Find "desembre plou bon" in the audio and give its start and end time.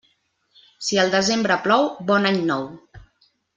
1.17-2.27